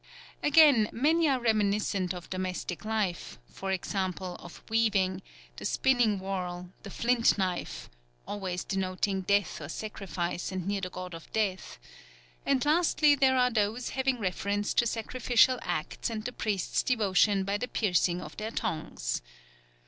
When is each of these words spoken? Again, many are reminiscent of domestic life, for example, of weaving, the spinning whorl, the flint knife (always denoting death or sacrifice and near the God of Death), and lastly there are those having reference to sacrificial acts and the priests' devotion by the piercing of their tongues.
Again, 0.41 0.89
many 0.91 1.29
are 1.29 1.39
reminiscent 1.39 2.11
of 2.11 2.27
domestic 2.31 2.85
life, 2.85 3.37
for 3.53 3.71
example, 3.71 4.35
of 4.39 4.63
weaving, 4.67 5.21
the 5.57 5.63
spinning 5.63 6.17
whorl, 6.17 6.71
the 6.81 6.89
flint 6.89 7.37
knife 7.37 7.87
(always 8.27 8.63
denoting 8.63 9.21
death 9.21 9.61
or 9.61 9.69
sacrifice 9.69 10.51
and 10.51 10.65
near 10.67 10.81
the 10.81 10.89
God 10.89 11.13
of 11.13 11.31
Death), 11.33 11.77
and 12.47 12.65
lastly 12.65 13.13
there 13.13 13.37
are 13.37 13.51
those 13.51 13.89
having 13.89 14.17
reference 14.17 14.73
to 14.73 14.87
sacrificial 14.87 15.59
acts 15.61 16.09
and 16.09 16.25
the 16.25 16.33
priests' 16.33 16.81
devotion 16.81 17.43
by 17.43 17.59
the 17.59 17.67
piercing 17.67 18.21
of 18.21 18.35
their 18.37 18.49
tongues. 18.49 19.21